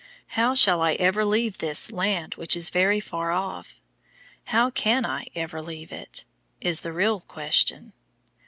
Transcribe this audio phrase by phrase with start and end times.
[0.29, 3.79] How shall I ever leave this "land which is very far off"?
[4.45, 6.25] How CAN I ever leave it?
[6.59, 7.93] is the real question.